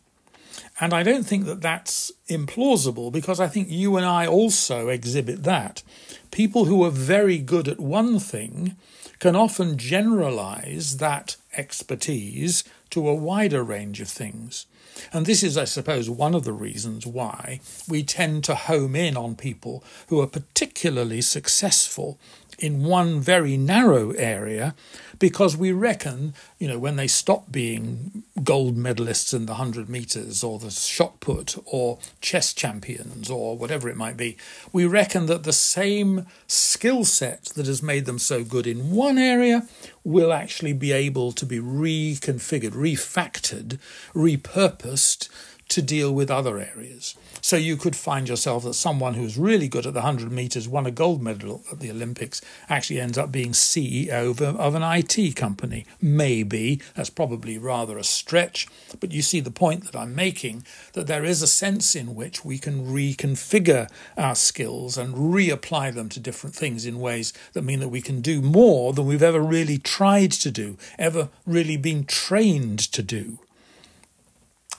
And 0.81 0.95
I 0.95 1.03
don't 1.03 1.25
think 1.25 1.47
that 1.47 1.61
that's 1.61 2.13
implausible 2.29 3.11
because 3.11 3.41
I 3.41 3.49
think 3.49 3.69
you 3.71 3.97
and 3.97 4.07
I 4.07 4.27
also 4.27 4.89
exhibit 4.89 5.43
that. 5.43 5.83
People 6.31 6.67
who 6.67 6.85
are 6.85 6.91
very 6.91 7.39
good 7.39 7.67
at 7.67 7.81
one 7.81 8.19
thing 8.21 8.77
can 9.19 9.35
often 9.35 9.77
generalize 9.77 10.99
that 10.99 11.37
expertise 11.57 12.63
to 12.91 13.09
a 13.09 13.15
wider 13.15 13.65
range 13.65 14.01
of 14.01 14.09
things. 14.09 14.67
And 15.13 15.27
this 15.27 15.43
is, 15.43 15.57
I 15.57 15.65
suppose, 15.65 16.09
one 16.09 16.35
of 16.35 16.45
the 16.45 16.53
reasons 16.53 17.07
why 17.07 17.61
we 17.89 18.03
tend 18.03 18.45
to 18.45 18.55
home 18.55 18.95
in 18.97 19.17
on 19.17 19.35
people 19.37 19.85
who 20.09 20.21
are 20.21 20.27
particularly 20.27 21.21
successful 21.21 22.19
in 22.59 22.83
one 22.83 23.21
very 23.21 23.57
narrow 23.57 24.11
area 24.13 24.75
because 25.19 25.57
we 25.57 25.73
reckon, 25.73 26.35
you 26.59 26.69
know, 26.69 26.79
when 26.79 26.97
they 26.97 27.07
stop 27.07 27.51
being 27.51 28.23
gold 28.43 28.77
medalists 28.77 29.35
in 29.35 29.47
the 29.47 29.53
100 29.53 29.89
metres 29.89 30.45
or 30.45 30.59
the 30.59 30.71
shot 30.71 31.21
put 31.21 31.57
or 31.65 31.99
chess 32.21 32.53
champions 32.53 33.31
or 33.31 33.57
whatever 33.57 33.89
it 33.89 33.97
might 33.97 34.17
be, 34.17 34.37
we 34.73 34.87
reckon 34.87 35.27
that 35.27 35.45
the 35.45 35.53
same 35.53 36.27
skill 36.47 37.05
set 37.05 37.45
that 37.57 37.67
has 37.67 37.83
made 37.83 38.07
them 38.07 38.19
so 38.19 38.45
good 38.45 38.67
in 38.67 38.91
one 38.91 39.19
area 39.19 39.67
will 40.05 40.33
actually 40.33 40.73
be 40.73 40.93
able 40.93 41.33
to 41.33 41.45
be 41.45 41.59
reconfigured, 41.59 42.73
refactored, 42.73 43.79
repurposed 44.15 45.29
to 45.69 45.83
deal 45.83 46.13
with 46.13 46.31
other 46.31 46.59
areas. 46.59 47.15
So 47.41 47.57
you 47.57 47.77
could 47.77 47.95
find 47.95 48.29
yourself 48.29 48.65
that 48.65 48.75
someone 48.75 49.15
who's 49.15 49.39
really 49.39 49.69
good 49.69 49.87
at 49.87 49.95
the 49.95 50.01
100 50.01 50.33
metres, 50.33 50.69
won 50.69 50.87
a 50.87 50.91
gold 50.91 51.23
medal 51.23 51.63
at 51.71 51.81
the 51.81 51.91
Olympics, 51.91 52.41
actually 52.69 53.01
ends 53.01 53.19
up 53.19 53.31
being 53.31 53.53
CEO 53.53 54.31
of, 54.31 54.41
of 54.43 54.75
an 54.75 54.83
IT 54.83 55.37
company. 55.37 55.87
Maybe. 56.01 56.81
That's 56.95 57.11
probably 57.11 57.59
rather 57.59 57.99
a 57.99 58.05
stretch. 58.05 58.67
But 58.99 59.13
you 59.13 59.23
see 59.23 59.41
the 59.41 59.51
point 59.51 59.85
that 59.85 59.97
I'm 59.97 60.15
making 60.15 60.65
that 60.95 61.07
there 61.07 61.25
is 61.25 61.43
a 61.43 61.47
sense 61.47 61.95
in 61.95 62.15
which 62.15 62.45
we 62.45 62.59
can 62.59 62.87
reconfigure 62.87 63.91
our 64.17 64.35
skills 64.35 64.97
and 64.97 65.15
reapply 65.15 65.95
them 65.95 66.09
to 66.11 66.21
different 66.21 66.57
things 66.57 66.87
in 66.87 67.01
ways 67.01 67.33
that 67.53 67.63
mean 67.63 67.81
that 67.81 67.89
we 67.89 68.01
can 68.01 68.21
do 68.21 68.41
more 68.41 68.93
than 68.93 69.07
we've 69.07 69.23
ever 69.23 69.41
really 69.41 69.79
tried 69.79 70.33
to 70.33 70.51
do, 70.51 70.77
ever 70.99 71.29
really 71.47 71.77
been 71.77 72.05
trained 72.05 72.79
to 72.79 73.03
do. 73.03 73.39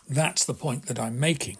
That's 0.09 0.43
the 0.43 0.53
point 0.53 0.87
that 0.87 0.99
I'm 0.99 1.19
making. 1.19 1.57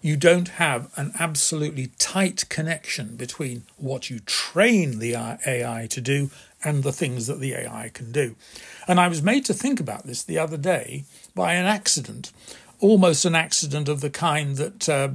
You 0.00 0.16
don't 0.16 0.48
have 0.48 0.90
an 0.96 1.12
absolutely 1.18 1.88
tight 1.98 2.48
connection 2.48 3.16
between 3.16 3.64
what 3.76 4.08
you 4.08 4.20
train 4.20 5.00
the 5.00 5.14
AI 5.14 5.86
to 5.90 6.00
do 6.00 6.30
and 6.64 6.82
the 6.82 6.92
things 6.92 7.26
that 7.26 7.40
the 7.40 7.54
AI 7.54 7.90
can 7.92 8.12
do. 8.12 8.36
And 8.86 9.00
I 9.00 9.08
was 9.08 9.22
made 9.22 9.44
to 9.46 9.54
think 9.54 9.80
about 9.80 10.06
this 10.06 10.22
the 10.22 10.38
other 10.38 10.56
day 10.56 11.04
by 11.34 11.54
an 11.54 11.66
accident, 11.66 12.32
almost 12.80 13.24
an 13.24 13.34
accident 13.34 13.88
of 13.88 14.00
the 14.00 14.10
kind 14.10 14.56
that 14.56 14.88
uh, 14.88 15.08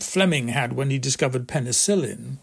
Fleming 0.00 0.48
had 0.48 0.72
when 0.74 0.90
he 0.90 0.98
discovered 0.98 1.48
penicillin. 1.48 2.38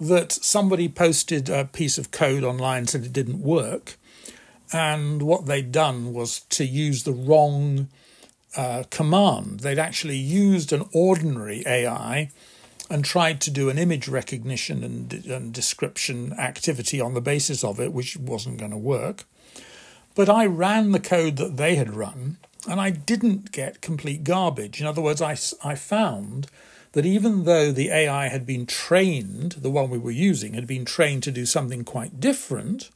That 0.00 0.30
somebody 0.30 0.88
posted 0.88 1.48
a 1.48 1.64
piece 1.64 1.98
of 1.98 2.12
code 2.12 2.44
online 2.44 2.86
said 2.86 3.04
it 3.04 3.12
didn't 3.12 3.42
work, 3.42 3.96
and 4.72 5.22
what 5.22 5.46
they'd 5.46 5.72
done 5.72 6.12
was 6.12 6.40
to 6.50 6.64
use 6.64 7.02
the 7.02 7.12
wrong 7.12 7.88
uh, 8.56 8.84
command. 8.90 9.60
They'd 9.60 9.78
actually 9.78 10.16
used 10.16 10.72
an 10.72 10.88
ordinary 10.92 11.62
AI 11.66 12.30
and 12.90 13.04
tried 13.04 13.40
to 13.42 13.50
do 13.50 13.68
an 13.68 13.78
image 13.78 14.08
recognition 14.08 14.82
and, 14.82 15.12
and 15.26 15.52
description 15.52 16.32
activity 16.34 17.00
on 17.00 17.14
the 17.14 17.20
basis 17.20 17.62
of 17.62 17.78
it, 17.78 17.92
which 17.92 18.16
wasn't 18.16 18.58
going 18.58 18.70
to 18.70 18.78
work. 18.78 19.24
But 20.14 20.28
I 20.28 20.46
ran 20.46 20.92
the 20.92 21.00
code 21.00 21.36
that 21.36 21.56
they 21.56 21.76
had 21.76 21.94
run 21.94 22.38
and 22.68 22.80
I 22.80 22.90
didn't 22.90 23.52
get 23.52 23.80
complete 23.80 24.24
garbage. 24.24 24.80
In 24.80 24.86
other 24.86 25.02
words, 25.02 25.22
I, 25.22 25.36
I 25.62 25.74
found 25.74 26.48
that 26.92 27.06
even 27.06 27.44
though 27.44 27.70
the 27.70 27.90
AI 27.90 28.28
had 28.28 28.46
been 28.46 28.66
trained, 28.66 29.52
the 29.52 29.70
one 29.70 29.90
we 29.90 29.98
were 29.98 30.10
using 30.10 30.54
had 30.54 30.66
been 30.66 30.84
trained 30.84 31.22
to 31.24 31.30
do 31.30 31.46
something 31.46 31.84
quite 31.84 32.18
different, 32.18 32.90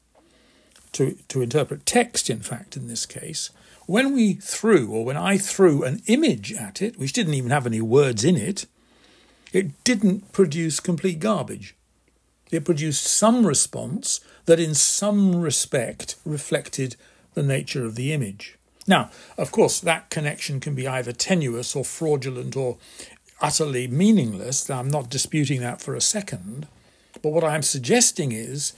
to, 0.92 1.16
to 1.28 1.42
interpret 1.42 1.86
text, 1.86 2.28
in 2.28 2.40
fact, 2.40 2.76
in 2.76 2.88
this 2.88 3.06
case, 3.06 3.50
when 3.92 4.14
we 4.14 4.32
threw, 4.32 4.90
or 4.90 5.04
when 5.04 5.18
I 5.18 5.36
threw 5.36 5.82
an 5.82 6.00
image 6.06 6.50
at 6.50 6.80
it, 6.80 6.98
which 6.98 7.12
didn't 7.12 7.34
even 7.34 7.50
have 7.50 7.66
any 7.66 7.82
words 7.82 8.24
in 8.24 8.38
it, 8.38 8.64
it 9.52 9.84
didn't 9.84 10.32
produce 10.32 10.80
complete 10.80 11.20
garbage. 11.20 11.76
It 12.50 12.64
produced 12.64 13.04
some 13.04 13.46
response 13.46 14.20
that, 14.46 14.58
in 14.58 14.74
some 14.74 15.42
respect, 15.42 16.16
reflected 16.24 16.96
the 17.34 17.42
nature 17.42 17.84
of 17.84 17.94
the 17.94 18.14
image. 18.14 18.56
Now, 18.86 19.10
of 19.36 19.52
course, 19.52 19.78
that 19.80 20.08
connection 20.08 20.58
can 20.58 20.74
be 20.74 20.88
either 20.88 21.12
tenuous 21.12 21.76
or 21.76 21.84
fraudulent 21.84 22.56
or 22.56 22.78
utterly 23.42 23.88
meaningless. 23.88 24.70
I'm 24.70 24.88
not 24.88 25.10
disputing 25.10 25.60
that 25.60 25.82
for 25.82 25.94
a 25.94 26.00
second. 26.00 26.66
But 27.20 27.34
what 27.34 27.44
I'm 27.44 27.60
suggesting 27.60 28.32
is 28.32 28.72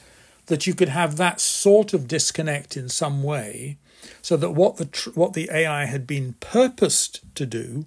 that 0.47 0.67
you 0.67 0.75
could 0.75 0.89
have 0.89 1.19
that 1.19 1.41
sort 1.41 1.95
of 1.95 2.09
disconnect 2.09 2.77
in 2.77 2.89
some 2.89 3.23
way 3.23 3.79
so 4.23 4.37
that 4.37 4.51
what 4.51 4.77
the 4.77 4.87
tr- 4.87 5.11
what 5.11 5.33
the 5.33 5.49
AI 5.53 5.85
had 5.87 6.07
been 6.07 6.35
purposed 6.41 7.21
to 7.35 7.47
do 7.47 7.87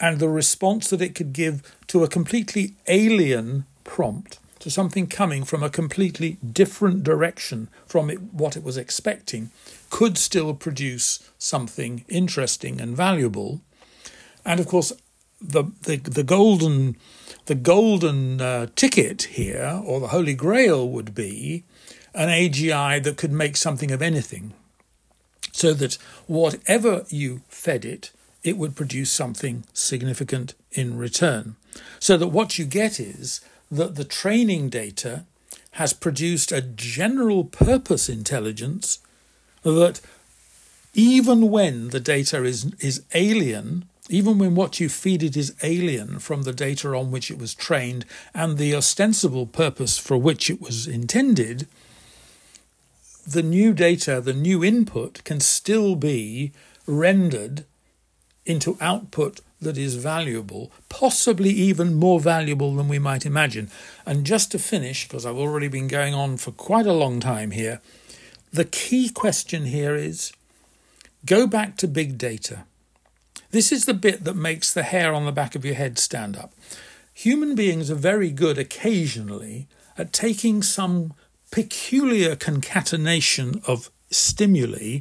and 0.00 0.18
the 0.18 0.28
response 0.28 0.90
that 0.90 1.02
it 1.02 1.14
could 1.14 1.32
give 1.32 1.76
to 1.86 2.04
a 2.04 2.08
completely 2.08 2.74
alien 2.88 3.64
prompt 3.84 4.38
to 4.58 4.70
something 4.70 5.06
coming 5.06 5.44
from 5.44 5.62
a 5.62 5.68
completely 5.68 6.38
different 6.52 7.04
direction 7.04 7.68
from 7.86 8.08
it, 8.08 8.20
what 8.32 8.56
it 8.56 8.64
was 8.64 8.76
expecting 8.76 9.50
could 9.90 10.16
still 10.16 10.54
produce 10.54 11.30
something 11.38 12.04
interesting 12.08 12.80
and 12.80 12.96
valuable. 12.96 13.60
And 14.44 14.58
of 14.60 14.66
course 14.66 14.92
the 15.40 15.64
the, 15.82 15.96
the 15.96 16.22
golden 16.22 16.96
the 17.46 17.54
golden 17.54 18.40
uh, 18.40 18.66
ticket 18.74 19.22
here 19.22 19.82
or 19.84 20.00
the 20.00 20.08
holy 20.08 20.34
grail 20.34 20.88
would 20.88 21.14
be 21.14 21.64
an 22.14 22.28
AGI 22.28 23.02
that 23.02 23.16
could 23.16 23.32
make 23.32 23.56
something 23.56 23.90
of 23.90 24.00
anything 24.00 24.54
so 25.54 25.72
that 25.72 25.94
whatever 26.26 27.04
you 27.10 27.40
fed 27.48 27.84
it, 27.84 28.10
it 28.42 28.58
would 28.58 28.74
produce 28.74 29.10
something 29.10 29.62
significant 29.72 30.52
in 30.72 30.98
return. 30.98 31.54
So 32.00 32.16
that 32.16 32.28
what 32.28 32.58
you 32.58 32.64
get 32.64 32.98
is 32.98 33.40
that 33.70 33.94
the 33.94 34.04
training 34.04 34.68
data 34.68 35.24
has 35.72 35.92
produced 35.92 36.50
a 36.50 36.60
general 36.60 37.44
purpose 37.44 38.08
intelligence 38.08 38.98
that 39.62 40.00
even 40.92 41.50
when 41.50 41.90
the 41.90 42.00
data 42.00 42.42
is, 42.42 42.74
is 42.80 43.04
alien, 43.14 43.84
even 44.08 44.38
when 44.38 44.56
what 44.56 44.80
you 44.80 44.88
feed 44.88 45.22
it 45.22 45.36
is 45.36 45.54
alien 45.62 46.18
from 46.18 46.42
the 46.42 46.52
data 46.52 46.88
on 46.88 47.12
which 47.12 47.30
it 47.30 47.38
was 47.38 47.54
trained 47.54 48.04
and 48.34 48.58
the 48.58 48.74
ostensible 48.74 49.46
purpose 49.46 49.98
for 49.98 50.16
which 50.16 50.50
it 50.50 50.60
was 50.60 50.88
intended, 50.88 51.68
the 53.26 53.42
new 53.42 53.72
data, 53.72 54.20
the 54.20 54.32
new 54.32 54.62
input 54.64 55.24
can 55.24 55.40
still 55.40 55.96
be 55.96 56.52
rendered 56.86 57.64
into 58.44 58.76
output 58.80 59.40
that 59.60 59.78
is 59.78 59.96
valuable, 59.96 60.70
possibly 60.88 61.50
even 61.50 61.94
more 61.94 62.20
valuable 62.20 62.74
than 62.74 62.88
we 62.88 62.98
might 62.98 63.24
imagine. 63.24 63.70
And 64.04 64.26
just 64.26 64.50
to 64.52 64.58
finish, 64.58 65.08
because 65.08 65.24
I've 65.24 65.36
already 65.36 65.68
been 65.68 65.88
going 65.88 66.14
on 66.14 66.36
for 66.36 66.52
quite 66.52 66.86
a 66.86 66.92
long 66.92 67.20
time 67.20 67.50
here, 67.50 67.80
the 68.52 68.64
key 68.64 69.08
question 69.08 69.64
here 69.64 69.96
is 69.96 70.32
go 71.24 71.46
back 71.46 71.76
to 71.78 71.88
big 71.88 72.18
data. 72.18 72.64
This 73.50 73.72
is 73.72 73.86
the 73.86 73.94
bit 73.94 74.24
that 74.24 74.36
makes 74.36 74.72
the 74.72 74.82
hair 74.82 75.14
on 75.14 75.24
the 75.24 75.32
back 75.32 75.54
of 75.54 75.64
your 75.64 75.74
head 75.74 75.98
stand 75.98 76.36
up. 76.36 76.52
Human 77.14 77.54
beings 77.54 77.90
are 77.90 77.96
very 77.96 78.30
good 78.30 78.58
occasionally 78.58 79.68
at 79.96 80.12
taking 80.12 80.62
some 80.62 81.14
peculiar 81.54 82.34
concatenation 82.34 83.62
of 83.64 83.88
stimuli 84.10 84.98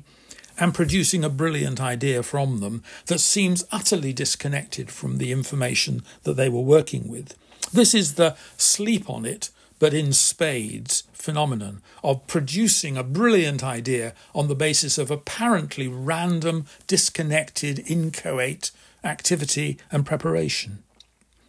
and 0.60 0.72
producing 0.72 1.24
a 1.24 1.30
brilliant 1.30 1.82
idea 1.82 2.22
from 2.22 2.60
them 2.60 2.84
that 3.08 3.18
seems 3.18 3.66
utterly 3.72 4.14
disconnected 4.14 4.92
from 4.92 5.18
the 5.18 5.32
information 5.32 6.04
that 6.22 6.36
they 6.36 6.48
were 6.48 6.62
working 6.62 7.08
with. 7.08 7.36
This 7.74 7.96
is 7.96 8.14
the 8.14 8.38
sleep 8.56 9.10
on 9.10 9.26
it, 9.26 9.50
but 9.80 9.96
in 9.96 10.14
spades 10.14 11.02
phenomenon 11.12 11.82
of 12.04 12.28
producing 12.28 12.98
a 12.98 13.04
brilliant 13.04 13.64
idea 13.64 14.14
on 14.36 14.48
the 14.48 14.54
basis 14.54 15.00
of 15.00 15.10
apparently 15.10 15.88
random, 15.88 16.68
disconnected, 16.86 17.84
inchoate 17.90 18.70
activity 19.04 19.80
and 19.92 20.06
preparation. 20.06 20.84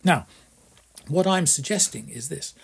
Now, 0.02 0.24
what 1.08 1.26
I'm 1.26 1.46
suggesting 1.46 2.08
is 2.08 2.30
this 2.30 2.54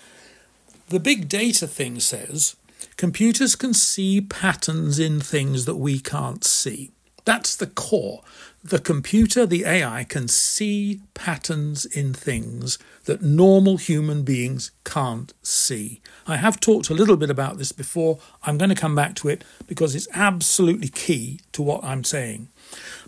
the 0.91 0.99
big 1.01 1.29
data 1.29 1.69
thing 1.69 2.01
says 2.01 2.57
computers 2.97 3.55
can 3.55 3.73
see 3.73 4.21
patterns 4.21 4.99
in 4.99 5.21
things 5.21 5.65
that 5.65 5.77
we 5.77 6.01
can't 6.01 6.45
see. 6.45 6.91
That's 7.25 7.55
the 7.55 7.69
core. 7.69 8.23
The 8.65 8.81
computer, 8.81 9.47
the 9.47 9.65
AI, 9.65 10.03
can 10.05 10.27
see 10.27 11.01
patterns 11.15 11.85
in 11.87 12.13
things 12.13 12.77
that 13.05 13.23
normal 13.23 13.77
human 13.77 14.25
beings 14.25 14.73
can't 14.85 15.33
see. 15.43 16.01
I 16.27 16.37
have 16.37 16.59
talked 16.59 16.91
a 16.91 16.95
little 16.95 17.17
bit 17.17 17.31
about 17.31 17.57
this 17.57 17.71
before. 17.71 18.19
I'm 18.43 18.59
going 18.59 18.69
to 18.71 18.75
come 18.75 18.97
back 18.97 19.15
to 19.17 19.29
it 19.29 19.45
because 19.69 19.95
it's 19.95 20.09
absolutely 20.13 20.89
key 20.89 21.41
to 21.53 21.63
what 21.63 21.85
I'm 21.85 22.03
saying. 22.03 22.49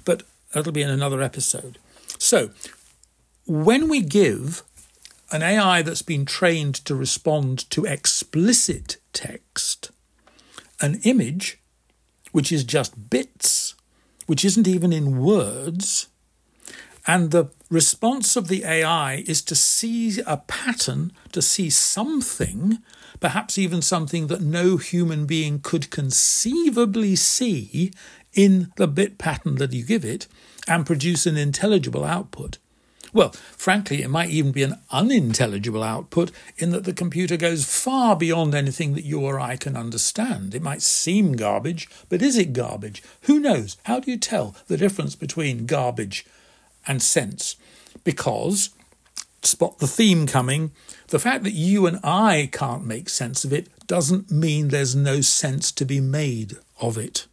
But 0.04 0.22
that'll 0.52 0.72
be 0.72 0.82
in 0.82 0.88
another 0.88 1.20
episode. 1.20 1.78
So, 2.18 2.50
when 3.44 3.88
we 3.88 4.02
give 4.02 4.62
an 5.32 5.42
AI 5.42 5.82
that's 5.82 6.02
been 6.02 6.26
trained 6.26 6.74
to 6.74 6.94
respond 6.94 7.70
to 7.70 7.84
explicit 7.84 8.98
text 9.12 9.90
an 10.80 11.00
image, 11.04 11.60
which 12.32 12.50
is 12.50 12.64
just 12.64 13.08
bits, 13.08 13.74
which 14.26 14.44
isn't 14.44 14.66
even 14.66 14.92
in 14.92 15.22
words, 15.22 16.08
and 17.06 17.30
the 17.30 17.46
response 17.70 18.36
of 18.36 18.48
the 18.48 18.64
AI 18.64 19.24
is 19.26 19.42
to 19.42 19.54
see 19.54 20.20
a 20.26 20.36
pattern, 20.36 21.12
to 21.32 21.42
see 21.42 21.70
something, 21.70 22.78
perhaps 23.18 23.58
even 23.58 23.82
something 23.82 24.28
that 24.28 24.40
no 24.40 24.76
human 24.76 25.26
being 25.26 25.60
could 25.60 25.90
conceivably 25.90 27.16
see 27.16 27.92
in 28.32 28.72
the 28.76 28.86
bit 28.86 29.18
pattern 29.18 29.56
that 29.56 29.72
you 29.72 29.84
give 29.84 30.04
it, 30.04 30.28
and 30.68 30.86
produce 30.86 31.26
an 31.26 31.36
intelligible 31.36 32.04
output. 32.04 32.58
Well, 33.14 33.32
frankly, 33.32 34.02
it 34.02 34.08
might 34.08 34.30
even 34.30 34.52
be 34.52 34.62
an 34.62 34.78
unintelligible 34.90 35.82
output 35.82 36.30
in 36.56 36.70
that 36.70 36.84
the 36.84 36.94
computer 36.94 37.36
goes 37.36 37.64
far 37.64 38.16
beyond 38.16 38.54
anything 38.54 38.94
that 38.94 39.04
you 39.04 39.20
or 39.20 39.38
I 39.38 39.56
can 39.56 39.76
understand. 39.76 40.54
It 40.54 40.62
might 40.62 40.80
seem 40.80 41.32
garbage, 41.36 41.90
but 42.08 42.22
is 42.22 42.38
it 42.38 42.54
garbage? 42.54 43.02
Who 43.22 43.38
knows? 43.38 43.76
How 43.84 44.00
do 44.00 44.10
you 44.10 44.16
tell 44.16 44.56
the 44.66 44.78
difference 44.78 45.14
between 45.14 45.66
garbage 45.66 46.24
and 46.86 47.02
sense? 47.02 47.56
Because, 48.02 48.70
spot 49.42 49.78
the 49.78 49.86
theme 49.86 50.26
coming, 50.26 50.72
the 51.08 51.18
fact 51.18 51.44
that 51.44 51.52
you 51.52 51.86
and 51.86 52.00
I 52.02 52.48
can't 52.50 52.86
make 52.86 53.10
sense 53.10 53.44
of 53.44 53.52
it 53.52 53.68
doesn't 53.86 54.30
mean 54.30 54.68
there's 54.68 54.96
no 54.96 55.20
sense 55.20 55.70
to 55.72 55.84
be 55.84 56.00
made 56.00 56.56
of 56.80 56.96
it. 56.96 57.26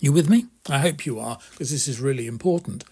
You 0.00 0.12
with 0.12 0.28
me? 0.28 0.46
I 0.68 0.78
hope 0.78 1.06
you 1.06 1.20
are, 1.20 1.38
because 1.52 1.70
this 1.70 1.86
is 1.86 2.00
really 2.00 2.26
important. 2.26 2.84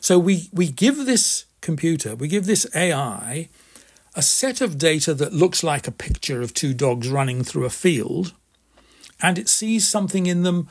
So 0.00 0.18
we, 0.18 0.48
we 0.52 0.68
give 0.68 1.04
this 1.06 1.44
computer, 1.60 2.14
we 2.14 2.28
give 2.28 2.46
this 2.46 2.66
AI 2.74 3.48
a 4.14 4.22
set 4.22 4.60
of 4.60 4.78
data 4.78 5.12
that 5.14 5.32
looks 5.32 5.62
like 5.62 5.86
a 5.86 5.92
picture 5.92 6.40
of 6.40 6.54
two 6.54 6.72
dogs 6.72 7.08
running 7.08 7.44
through 7.44 7.66
a 7.66 7.70
field, 7.70 8.32
and 9.20 9.38
it 9.38 9.48
sees 9.48 9.86
something 9.86 10.26
in 10.26 10.42
them, 10.42 10.68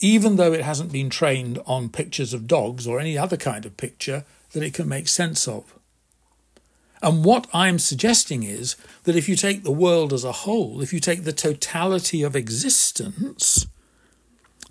even 0.00 0.36
though 0.36 0.52
it 0.52 0.62
hasn't 0.62 0.92
been 0.92 1.10
trained 1.10 1.60
on 1.66 1.88
pictures 1.88 2.32
of 2.32 2.46
dogs 2.46 2.86
or 2.86 2.98
any 2.98 3.16
other 3.16 3.36
kind 3.36 3.64
of 3.64 3.76
picture 3.76 4.24
that 4.52 4.62
it 4.62 4.74
can 4.74 4.88
make 4.88 5.08
sense 5.08 5.46
of. 5.46 5.78
And 7.00 7.24
what 7.24 7.46
I'm 7.52 7.78
suggesting 7.78 8.42
is 8.42 8.74
that 9.04 9.14
if 9.14 9.28
you 9.28 9.36
take 9.36 9.62
the 9.62 9.70
world 9.70 10.12
as 10.12 10.24
a 10.24 10.32
whole, 10.32 10.80
if 10.80 10.92
you 10.92 10.98
take 10.98 11.22
the 11.22 11.32
totality 11.32 12.22
of 12.22 12.34
existence, 12.34 13.66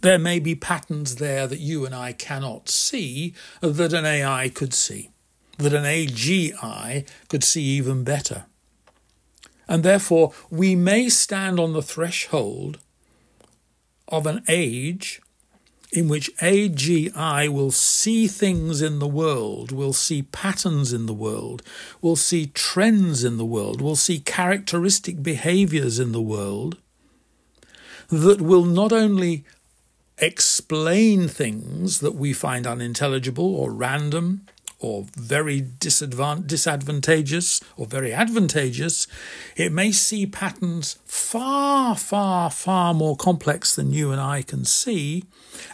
there 0.01 0.19
may 0.19 0.39
be 0.39 0.55
patterns 0.55 1.15
there 1.15 1.47
that 1.47 1.59
you 1.59 1.85
and 1.85 1.95
I 1.95 2.13
cannot 2.13 2.69
see 2.69 3.33
that 3.61 3.93
an 3.93 4.05
AI 4.05 4.49
could 4.49 4.73
see, 4.73 5.11
that 5.57 5.73
an 5.73 5.83
AGI 5.83 7.07
could 7.29 7.43
see 7.43 7.63
even 7.63 8.03
better. 8.03 8.45
And 9.67 9.83
therefore, 9.83 10.33
we 10.49 10.75
may 10.75 11.09
stand 11.09 11.59
on 11.59 11.73
the 11.73 11.81
threshold 11.81 12.79
of 14.07 14.25
an 14.25 14.43
age 14.47 15.21
in 15.91 16.07
which 16.07 16.35
AGI 16.37 17.47
will 17.49 17.71
see 17.71 18.27
things 18.27 18.81
in 18.81 18.99
the 18.99 19.07
world, 19.07 19.71
will 19.71 19.93
see 19.93 20.21
patterns 20.21 20.91
in 20.91 21.05
the 21.05 21.13
world, 21.13 21.61
will 22.01 22.15
see 22.15 22.47
trends 22.47 23.23
in 23.23 23.37
the 23.37 23.45
world, 23.45 23.81
will 23.81 23.95
see 23.95 24.19
characteristic 24.19 25.23
behaviors 25.23 25.97
in 25.97 26.11
the 26.11 26.21
world 26.21 26.77
that 28.09 28.41
will 28.41 28.65
not 28.65 28.91
only 28.91 29.45
explain 30.19 31.27
things 31.27 31.99
that 31.99 32.15
we 32.15 32.33
find 32.33 32.65
unintelligible 32.65 33.55
or 33.55 33.71
random 33.71 34.41
or 34.79 35.05
very 35.15 35.59
disadvantageous 35.59 37.61
or 37.77 37.87
very 37.87 38.13
advantageous, 38.13 39.07
it 39.55 39.71
may 39.71 39.91
see 39.91 40.27
patterns 40.27 40.99
far, 41.05 41.95
far, 41.95 42.51
far 42.51 42.93
more 42.93 43.15
complex 43.15 43.75
than 43.75 43.91
you 43.91 44.11
and 44.11 44.21
I 44.21 44.43
can 44.43 44.65
see, 44.65 45.23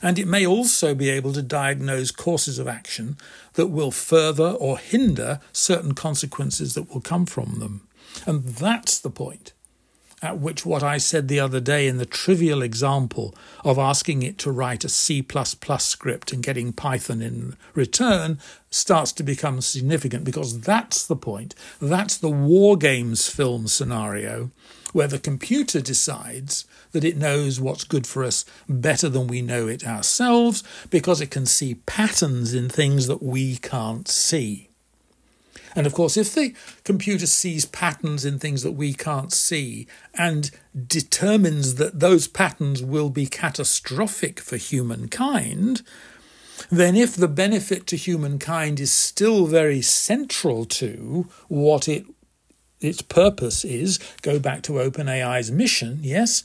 and 0.02 0.18
it 0.18 0.28
may 0.28 0.46
also 0.46 0.96
be 0.96 1.10
able 1.10 1.34
to 1.34 1.42
diagnose 1.42 2.12
courses 2.12 2.60
of 2.60 2.68
action 2.68 3.18
that 3.54 3.68
will 3.68 3.92
further 3.92 4.52
or 4.52 4.78
hinder 4.78 5.40
certain 5.52 5.94
consequences 5.94 6.74
that 6.76 6.94
will 6.94 7.02
come 7.02 7.26
from 7.26 7.60
them. 7.60 7.88
And 8.26 8.44
that's 8.44 9.00
the 9.00 9.10
point 9.10 9.52
at 10.24 10.40
which 10.40 10.66
what 10.66 10.82
I 10.82 10.98
said 10.98 11.28
the 11.28 11.40
other 11.40 11.60
day 11.60 11.88
in 11.88 11.98
the 11.98 12.06
trivial 12.06 12.62
example 12.62 13.36
of 13.64 13.78
asking 13.78 14.24
it 14.24 14.38
to 14.40 14.52
write 14.52 14.86
a 14.86 14.90
C 14.90 15.26
script 15.80 16.32
and 16.32 16.42
getting 16.42 16.72
Python 16.72 17.22
in 17.22 17.58
return 17.76 18.40
starts 18.70 19.12
to 19.14 19.24
become 19.24 19.60
significant 19.62 20.24
because 20.24 20.62
that's 20.62 21.06
the 21.06 21.18
point. 21.18 21.54
That's 21.82 22.18
the 22.18 22.30
War 22.30 22.78
Games 22.78 23.28
film 23.28 23.68
scenario 23.68 24.52
where 24.94 25.08
the 25.08 25.20
computer 25.20 25.82
decides 25.82 26.66
that 26.92 27.04
it 27.04 27.18
knows 27.18 27.60
what's 27.60 27.84
good 27.84 28.08
for 28.08 28.24
us 28.24 28.46
better 28.70 29.10
than 29.10 29.28
we 29.28 29.42
know 29.42 29.68
it 29.68 29.86
ourselves 29.86 30.64
because 30.90 31.20
it 31.20 31.32
can 31.32 31.46
see 31.46 31.76
patterns 31.76 32.54
in 32.54 32.70
things 32.70 33.08
that 33.08 33.22
we 33.22 33.58
can't 33.58 34.08
see. 34.08 34.70
And 35.76 35.88
of 35.88 35.94
course, 35.94 36.18
if 36.18 36.34
the 36.34 36.54
computer 36.84 37.28
sees 37.28 37.66
patterns 37.66 38.26
in 38.26 38.40
things 38.40 38.64
that 38.64 38.74
we 38.74 38.94
can't 38.94 39.32
see 39.32 39.88
and 40.14 40.52
determines 40.88 41.76
that 41.76 42.00
those 42.00 42.28
patterns 42.28 42.84
will 42.84 43.10
be 43.10 43.26
catastrophic 43.26 44.40
for 44.40 44.58
humankind, 44.58 45.82
then 46.70 46.96
if 46.96 47.16
the 47.16 47.28
benefit 47.28 47.88
to 47.88 47.98
humankind 47.98 48.80
is 48.80 48.92
still 48.92 49.46
very 49.46 49.82
central 49.82 50.66
to 50.66 51.30
what 51.48 51.88
it 51.88 52.06
its 52.80 53.02
purpose 53.02 53.64
is, 53.64 53.98
go 54.22 54.40
back 54.40 54.62
to 54.62 54.74
OpenAI's 54.74 55.50
mission, 55.50 56.00
yes, 56.02 56.44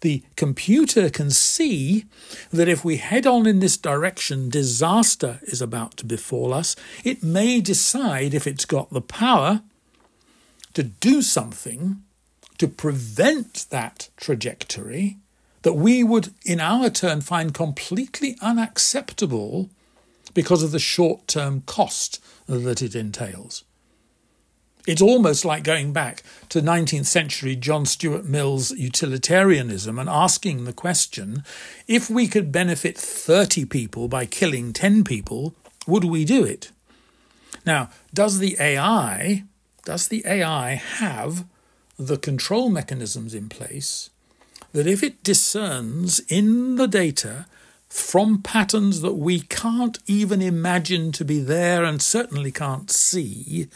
the 0.00 0.22
computer 0.36 1.10
can 1.10 1.30
see 1.30 2.06
that 2.50 2.68
if 2.68 2.84
we 2.84 2.96
head 2.96 3.26
on 3.26 3.46
in 3.46 3.60
this 3.60 3.76
direction, 3.76 4.48
disaster 4.48 5.40
is 5.42 5.60
about 5.60 5.96
to 5.98 6.06
befall 6.06 6.54
us. 6.54 6.74
It 7.04 7.22
may 7.22 7.60
decide, 7.60 8.32
if 8.32 8.46
it's 8.46 8.64
got 8.64 8.90
the 8.90 9.02
power, 9.02 9.62
to 10.74 10.82
do 10.82 11.20
something 11.22 12.02
to 12.58 12.68
prevent 12.68 13.66
that 13.70 14.08
trajectory 14.16 15.18
that 15.62 15.74
we 15.74 16.02
would, 16.02 16.32
in 16.44 16.60
our 16.60 16.88
turn, 16.88 17.20
find 17.20 17.52
completely 17.52 18.36
unacceptable 18.40 19.68
because 20.32 20.62
of 20.62 20.70
the 20.70 20.78
short 20.78 21.26
term 21.26 21.62
cost 21.66 22.22
that 22.46 22.82
it 22.82 22.94
entails. 22.94 23.64
It's 24.86 25.02
almost 25.02 25.44
like 25.44 25.62
going 25.62 25.92
back 25.92 26.22
to 26.48 26.62
19th 26.62 27.06
century 27.06 27.54
John 27.56 27.86
Stuart 27.86 28.24
Mill's 28.24 28.70
utilitarianism 28.72 29.98
and 29.98 30.08
asking 30.08 30.64
the 30.64 30.72
question 30.72 31.44
if 31.86 32.08
we 32.08 32.26
could 32.26 32.50
benefit 32.50 32.96
30 32.96 33.66
people 33.66 34.08
by 34.08 34.26
killing 34.26 34.72
10 34.72 35.04
people, 35.04 35.54
would 35.86 36.04
we 36.04 36.24
do 36.24 36.44
it? 36.44 36.70
Now, 37.66 37.90
does 38.14 38.38
the 38.38 38.56
AI 38.58 39.44
does 39.84 40.08
the 40.08 40.22
AI 40.26 40.74
have 40.74 41.44
the 41.98 42.18
control 42.18 42.68
mechanisms 42.68 43.34
in 43.34 43.48
place 43.48 44.10
that 44.72 44.86
if 44.86 45.02
it 45.02 45.22
discerns 45.22 46.20
in 46.28 46.76
the 46.76 46.86
data 46.86 47.46
from 47.90 48.40
patterns 48.40 49.00
that 49.00 49.14
we 49.14 49.40
can't 49.40 49.98
even 50.06 50.40
imagine 50.40 51.10
to 51.10 51.24
be 51.24 51.40
there 51.40 51.84
and 51.84 52.00
certainly 52.00 52.52
can't 52.52 52.88
see, 52.88 53.66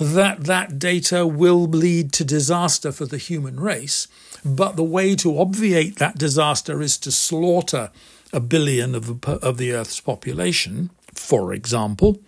that 0.00 0.44
that 0.44 0.80
data 0.80 1.24
will 1.24 1.64
lead 1.66 2.12
to 2.12 2.24
disaster 2.24 2.90
for 2.90 3.06
the 3.06 3.18
human 3.18 3.60
race. 3.60 4.08
But 4.44 4.74
the 4.74 4.82
way 4.82 5.14
to 5.16 5.38
obviate 5.38 5.96
that 5.96 6.18
disaster 6.18 6.82
is 6.82 6.98
to 6.98 7.12
slaughter 7.12 7.92
a 8.32 8.40
billion 8.40 8.96
of 8.96 9.20
the, 9.20 9.38
of 9.40 9.58
the 9.58 9.72
Earth's 9.72 10.00
population, 10.00 10.90
for 11.14 11.52
example, 11.52 12.20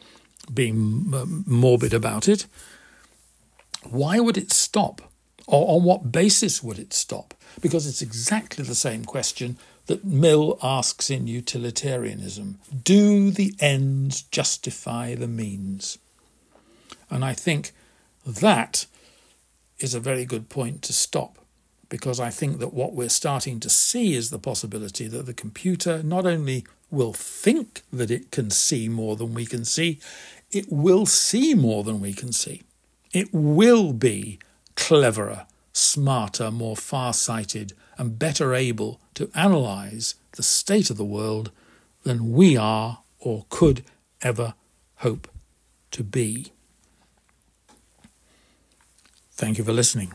being 0.52 1.12
um, 1.12 1.42
morbid 1.48 1.92
about 1.92 2.28
it. 2.28 2.46
Why 3.82 4.20
would 4.20 4.36
it 4.38 4.52
stop 4.52 5.02
Or 5.46 5.76
on 5.76 5.84
what 5.84 6.12
basis 6.12 6.62
would 6.62 6.78
it 6.78 6.92
stop? 6.92 7.34
Because 7.60 7.86
it's 7.86 8.02
exactly 8.02 8.64
the 8.64 8.74
same 8.74 9.04
question 9.04 9.58
that 9.86 10.04
Mill 10.04 10.58
asks 10.62 11.10
in 11.10 11.26
utilitarianism 11.26 12.58
Do 12.82 13.30
the 13.30 13.54
ends 13.60 14.22
justify 14.22 15.14
the 15.14 15.28
means? 15.28 15.98
And 17.10 17.24
I 17.24 17.32
think 17.32 17.72
that 18.26 18.86
is 19.78 19.94
a 19.94 20.00
very 20.00 20.24
good 20.24 20.48
point 20.48 20.82
to 20.82 20.92
stop 20.92 21.38
because 21.88 22.18
I 22.18 22.30
think 22.30 22.58
that 22.58 22.74
what 22.74 22.94
we're 22.94 23.08
starting 23.08 23.60
to 23.60 23.68
see 23.68 24.14
is 24.14 24.30
the 24.30 24.38
possibility 24.38 25.06
that 25.08 25.26
the 25.26 25.34
computer 25.34 26.02
not 26.02 26.26
only 26.26 26.64
will 26.90 27.12
think 27.12 27.82
that 27.92 28.10
it 28.10 28.30
can 28.30 28.50
see 28.50 28.88
more 28.88 29.16
than 29.16 29.34
we 29.34 29.46
can 29.46 29.64
see, 29.64 30.00
it 30.50 30.66
will 30.70 31.06
see 31.06 31.54
more 31.54 31.84
than 31.84 32.00
we 32.00 32.12
can 32.12 32.32
see. 32.32 32.62
It 33.12 33.28
will 33.32 33.92
be 33.92 34.38
cleverer, 34.76 35.46
smarter, 35.72 36.50
more 36.50 36.76
far 36.76 37.12
sighted, 37.12 37.74
and 37.96 38.18
better 38.18 38.54
able 38.54 39.00
to 39.14 39.30
analyse 39.34 40.14
the 40.32 40.42
state 40.42 40.90
of 40.90 40.96
the 40.96 41.04
world 41.04 41.50
than 42.02 42.32
we 42.32 42.56
are 42.56 42.98
or 43.18 43.46
could 43.48 43.84
ever 44.22 44.54
hope 44.96 45.28
to 45.90 46.02
be. 46.02 46.52
Thank 49.32 49.58
you 49.58 49.64
for 49.64 49.72
listening. 49.72 50.12